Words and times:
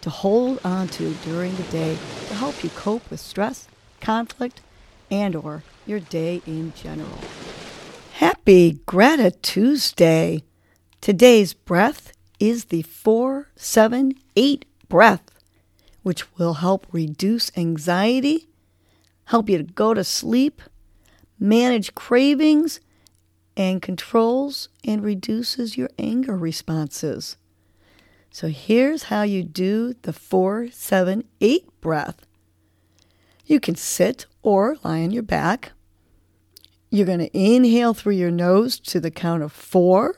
to 0.00 0.10
hold 0.10 0.60
on 0.64 0.88
to 0.88 1.14
during 1.24 1.54
the 1.56 1.62
day 1.64 1.98
to 2.28 2.34
help 2.34 2.62
you 2.64 2.70
cope 2.70 3.08
with 3.10 3.20
stress, 3.20 3.68
conflict, 4.00 4.60
and 5.10 5.36
or 5.36 5.62
your 5.86 6.00
day 6.00 6.40
in 6.46 6.72
general. 6.74 7.18
Happy 8.14 8.80
Greta 8.86 9.30
Tuesday. 9.30 10.42
Today's 11.00 11.54
breath 11.54 12.12
is 12.38 12.66
the 12.66 12.82
478 12.82 14.64
breath, 14.88 15.30
which 16.02 16.36
will 16.36 16.54
help 16.54 16.86
reduce 16.92 17.50
anxiety, 17.56 18.48
help 19.26 19.48
you 19.48 19.58
to 19.58 19.64
go 19.64 19.94
to 19.94 20.04
sleep, 20.04 20.62
manage 21.38 21.94
cravings 21.94 22.80
and 23.56 23.82
controls 23.82 24.68
and 24.84 25.02
reduces 25.02 25.76
your 25.76 25.90
anger 25.98 26.36
responses. 26.36 27.36
So 28.30 28.48
here's 28.48 29.04
how 29.04 29.22
you 29.22 29.42
do 29.42 29.94
the 30.02 30.12
478 30.12 31.80
breath. 31.80 32.26
You 33.44 33.58
can 33.58 33.74
sit 33.74 34.26
or 34.42 34.76
lie 34.84 35.02
on 35.02 35.10
your 35.10 35.24
back. 35.24 35.72
You're 36.90 37.06
going 37.06 37.18
to 37.18 37.36
inhale 37.36 37.94
through 37.94 38.14
your 38.14 38.30
nose 38.30 38.78
to 38.80 39.00
the 39.00 39.10
count 39.10 39.42
of 39.42 39.52
four. 39.52 40.16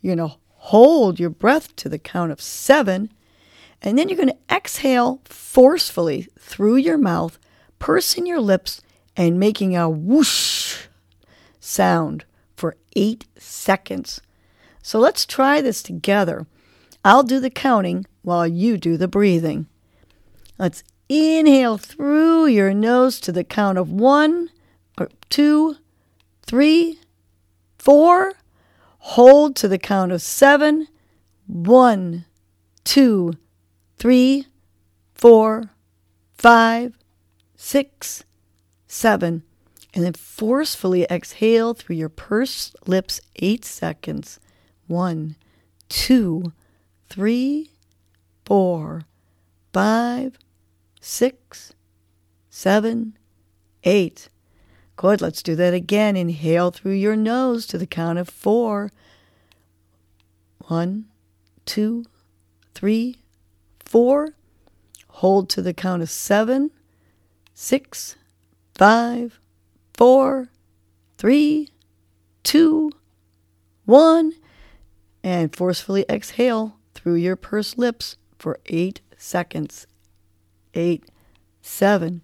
You're 0.00 0.16
going 0.16 0.30
to 0.30 0.36
hold 0.50 1.18
your 1.18 1.30
breath 1.30 1.74
to 1.76 1.88
the 1.88 1.98
count 1.98 2.30
of 2.30 2.40
seven. 2.40 3.12
And 3.82 3.98
then 3.98 4.08
you're 4.08 4.16
going 4.16 4.28
to 4.28 4.54
exhale 4.54 5.20
forcefully 5.24 6.28
through 6.38 6.76
your 6.76 6.98
mouth, 6.98 7.38
pursing 7.80 8.26
your 8.26 8.40
lips, 8.40 8.80
and 9.16 9.40
making 9.40 9.76
a 9.76 9.90
whoosh 9.90 10.86
sound 11.58 12.24
for 12.56 12.76
eight 12.94 13.26
seconds. 13.36 14.20
So 14.82 15.00
let's 15.00 15.26
try 15.26 15.60
this 15.60 15.82
together. 15.82 16.46
I'll 17.04 17.22
do 17.24 17.40
the 17.40 17.50
counting 17.50 18.06
while 18.22 18.46
you 18.46 18.76
do 18.76 18.96
the 18.96 19.08
breathing. 19.08 19.66
Let's 20.58 20.84
inhale 21.08 21.78
through 21.78 22.46
your 22.46 22.72
nose 22.72 23.18
to 23.20 23.32
the 23.32 23.44
count 23.44 23.78
of 23.78 23.90
one, 23.90 24.50
or 24.98 25.08
two, 25.28 25.76
three, 26.46 27.00
four. 27.78 28.34
Hold 28.98 29.56
to 29.56 29.68
the 29.68 29.78
count 29.78 30.12
of 30.12 30.22
seven. 30.22 30.86
One, 31.46 32.24
two, 32.84 33.34
three, 33.96 34.46
four, 35.12 35.70
five, 36.34 36.96
six, 37.56 38.22
seven. 38.86 39.42
And 39.92 40.04
then 40.04 40.14
forcefully 40.14 41.04
exhale 41.10 41.74
through 41.74 41.96
your 41.96 42.08
pursed 42.08 42.76
lips 42.86 43.20
eight 43.36 43.64
seconds. 43.64 44.38
One, 44.86 45.36
two, 45.88 46.52
three, 47.12 47.70
four, 48.46 49.02
five, 49.70 50.38
six, 50.98 51.74
seven, 52.48 53.18
eight. 53.84 54.30
Good. 54.96 55.20
Let's 55.20 55.42
do 55.42 55.54
that 55.56 55.74
again. 55.74 56.16
Inhale 56.16 56.70
through 56.70 56.94
your 56.94 57.14
nose 57.14 57.66
to 57.66 57.76
the 57.76 57.86
count 57.86 58.18
of 58.18 58.30
four. 58.30 58.90
One, 60.68 61.04
two, 61.66 62.06
three, 62.74 63.18
four. 63.84 64.34
Hold 65.08 65.50
to 65.50 65.60
the 65.60 65.74
count 65.74 66.00
of 66.00 66.08
seven, 66.08 66.70
six, 67.52 68.16
five, 68.74 69.38
four, 69.92 70.48
three, 71.18 71.68
two, 72.42 72.90
one. 73.84 74.32
And 75.22 75.54
forcefully 75.54 76.06
exhale 76.08 76.78
through 77.02 77.14
your 77.14 77.34
pursed 77.34 77.78
lips 77.78 78.16
for 78.38 78.60
eight 78.66 79.00
seconds. 79.16 79.86
Eight, 80.74 81.04
seven, 81.60 82.22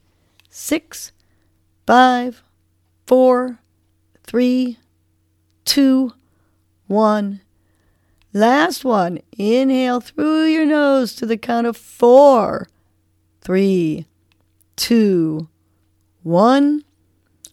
six, 0.49 1.11
five, 1.87 2.43
four, 3.07 3.59
three, 4.23 4.79
two, 5.65 6.13
one. 6.87 7.41
Last 8.33 8.85
one. 8.85 9.19
Inhale 9.37 10.01
through 10.01 10.45
your 10.45 10.65
nose 10.65 11.15
to 11.17 11.27
the 11.27 11.37
count 11.37 11.67
of 11.67 11.77
four, 11.77 12.69
three, 13.41 14.07
two, 14.77 15.49
one. 16.23 16.85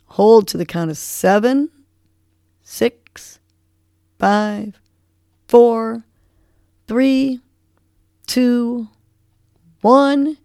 Hold 0.09 0.47
to 0.49 0.57
the 0.57 0.65
count 0.65 0.91
of 0.91 0.97
seven, 0.97 1.69
six, 2.61 3.39
five, 4.19 4.79
four, 5.47 6.05
three, 6.87 7.39
two, 8.27 8.89
one, 9.81 10.37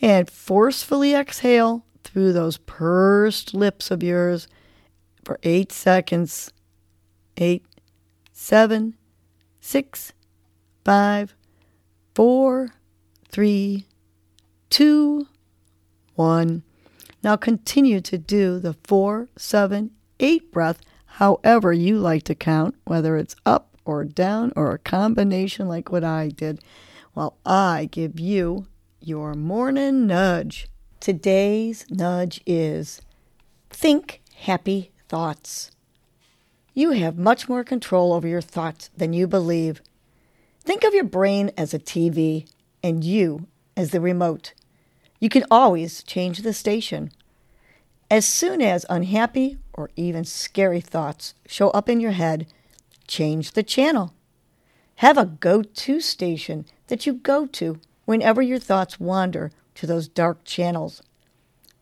and 0.00 0.30
forcefully 0.30 1.14
exhale 1.14 1.84
through 2.04 2.32
those 2.32 2.58
pursed 2.58 3.54
lips 3.54 3.90
of 3.90 4.02
yours 4.02 4.48
for 5.24 5.38
eight 5.42 5.72
seconds. 5.72 6.52
Eight, 7.38 7.66
seven, 8.32 8.94
six, 9.60 10.12
five, 10.84 11.34
four, 12.14 12.70
three, 13.28 13.86
two, 14.70 15.26
one. 16.14 16.62
Now 17.22 17.36
continue 17.36 18.00
to 18.02 18.16
do 18.16 18.58
the 18.58 18.74
four, 18.84 19.28
seven, 19.36 19.90
eight 20.20 20.52
breath, 20.52 20.80
however 21.04 21.72
you 21.72 21.98
like 21.98 22.22
to 22.24 22.34
count, 22.34 22.76
whether 22.84 23.16
it's 23.16 23.36
up 23.44 23.75
or 23.86 24.04
down 24.04 24.52
or 24.54 24.72
a 24.72 24.78
combination 24.78 25.68
like 25.68 25.90
what 25.90 26.04
I 26.04 26.28
did, 26.28 26.60
while 27.14 27.38
I 27.46 27.88
give 27.90 28.20
you 28.20 28.66
your 29.00 29.32
morning 29.32 30.06
nudge. 30.06 30.68
Today's 31.00 31.86
nudge 31.88 32.42
is 32.44 33.00
think 33.70 34.20
happy 34.40 34.90
thoughts. 35.08 35.70
You 36.74 36.90
have 36.90 37.16
much 37.16 37.48
more 37.48 37.64
control 37.64 38.12
over 38.12 38.28
your 38.28 38.42
thoughts 38.42 38.90
than 38.94 39.14
you 39.14 39.26
believe. 39.26 39.80
Think 40.60 40.84
of 40.84 40.92
your 40.92 41.04
brain 41.04 41.50
as 41.56 41.72
a 41.72 41.78
TV 41.78 42.46
and 42.82 43.02
you 43.02 43.46
as 43.76 43.92
the 43.92 44.00
remote. 44.00 44.52
You 45.20 45.28
can 45.28 45.44
always 45.50 46.02
change 46.02 46.40
the 46.40 46.52
station. 46.52 47.12
As 48.10 48.26
soon 48.26 48.60
as 48.60 48.84
unhappy 48.90 49.58
or 49.72 49.90
even 49.96 50.24
scary 50.24 50.80
thoughts 50.80 51.34
show 51.46 51.70
up 51.70 51.88
in 51.88 52.00
your 52.00 52.12
head, 52.12 52.46
change 53.06 53.52
the 53.52 53.62
channel. 53.62 54.12
Have 54.96 55.18
a 55.18 55.26
go 55.26 55.62
to 55.62 56.00
station 56.00 56.66
that 56.86 57.06
you 57.06 57.14
go 57.14 57.46
to 57.46 57.80
whenever 58.04 58.40
your 58.40 58.58
thoughts 58.58 58.98
wander 58.98 59.50
to 59.74 59.86
those 59.86 60.08
dark 60.08 60.44
channels. 60.44 61.02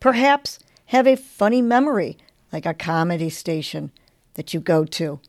Perhaps 0.00 0.58
have 0.86 1.06
a 1.06 1.16
funny 1.16 1.62
memory, 1.62 2.18
like 2.52 2.66
a 2.66 2.74
comedy 2.74 3.30
station 3.30 3.90
that 4.34 4.52
you 4.52 4.60
go 4.60 4.84
to. 4.84 5.20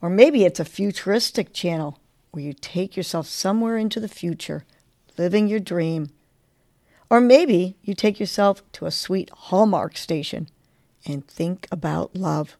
Or 0.00 0.10
maybe 0.10 0.44
it's 0.44 0.60
a 0.60 0.64
futuristic 0.64 1.52
channel 1.52 1.98
where 2.30 2.42
you 2.42 2.54
take 2.54 2.96
yourself 2.96 3.26
somewhere 3.26 3.76
into 3.76 4.00
the 4.00 4.08
future, 4.08 4.64
living 5.18 5.48
your 5.48 5.60
dream. 5.60 6.10
Or 7.10 7.20
maybe 7.20 7.76
you 7.82 7.94
take 7.94 8.18
yourself 8.18 8.62
to 8.72 8.86
a 8.86 8.90
sweet 8.90 9.30
Hallmark 9.30 9.96
station 9.96 10.48
and 11.04 11.26
think 11.26 11.68
about 11.70 12.16
love. 12.16 12.56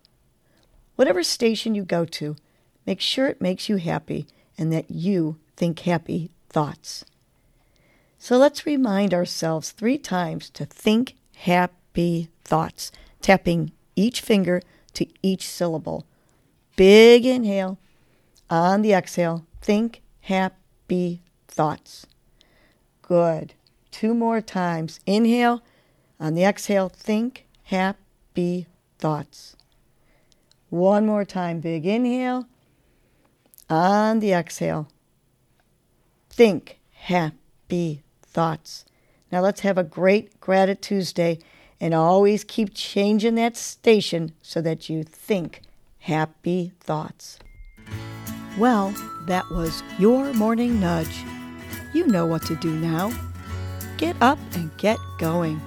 Whatever 0.97 1.23
station 1.23 1.75
you 1.75 1.85
go 1.85 2.05
to, 2.05 2.37
Make 2.87 3.01
sure 3.01 3.27
it 3.27 3.41
makes 3.41 3.69
you 3.69 3.77
happy 3.77 4.27
and 4.59 4.73
that 4.73 4.91
you 4.91 5.39
think 5.57 5.81
happy 5.81 6.31
thoughts. 6.49 7.05
So 8.19 8.37
let's 8.37 8.67
remind 8.67 9.13
ourselves 9.13 9.71
three 9.71 9.99
times 9.99 10.51
to 10.51 10.65
think 10.65 11.15
happy 11.35 12.29
thoughts, 12.45 12.93
tapping 13.21 13.73
each 13.97 14.21
finger 14.21 14.63
to 14.95 15.07
each 15.23 15.49
syllable. 15.49 16.07
Big 16.77 17.27
inhale. 17.27 17.79
On 18.49 18.83
the 18.83 18.93
exhale, 18.93 19.47
think 19.61 20.03
happy 20.23 21.23
thoughts. 21.49 22.07
Good. 23.03 23.55
Two 23.91 24.15
more 24.15 24.41
times. 24.41 25.01
Inhale. 25.07 25.63
On 26.21 26.35
the 26.35 26.45
exhale, 26.45 26.89
think 26.89 27.47
happy 27.65 28.67
thoughts. 28.99 29.57
One 30.71 31.07
more 31.07 31.25
time. 31.25 31.61
Big 31.61 31.85
inhale. 31.87 32.47
On 33.73 34.19
the 34.19 34.35
exhale, 34.35 34.87
think 36.29 36.79
happy 36.93 38.03
thoughts. 38.21 38.85
Now 39.33 39.41
let's 39.41 39.61
have 39.61 39.79
a 39.79 39.83
great 39.83 40.39
Gratitude 40.41 40.83
Tuesday 40.83 41.39
and 41.81 41.95
always 41.95 42.45
keep 42.45 42.75
changing 42.75 43.35
that 43.37 43.57
station 43.57 44.35
so 44.43 44.61
that 44.61 44.91
you 44.91 45.03
think 45.03 45.63
happy 46.01 46.73
thoughts. 46.81 47.39
Well, 48.59 48.95
that 49.27 49.51
was 49.51 49.83
your 49.99 50.35
morning 50.35 50.79
nudge. 50.79 51.25
You 51.95 52.07
know 52.07 52.27
what 52.27 52.45
to 52.49 52.57
do 52.57 52.75
now. 52.79 53.11
Get 53.97 54.17
up 54.21 54.39
and 54.53 54.71
get 54.77 54.99
going. 55.19 55.59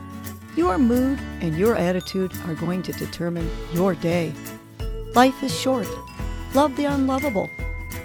Your 0.55 0.77
mood 0.77 1.17
and 1.41 1.57
your 1.57 1.75
attitude 1.75 2.33
are 2.45 2.53
going 2.53 2.83
to 2.83 2.93
determine 2.93 3.49
your 3.73 3.95
day. 3.95 4.31
Life 5.15 5.41
is 5.41 5.59
short. 5.59 5.87
Love 6.53 6.75
the 6.75 6.85
unlovable. 6.85 7.49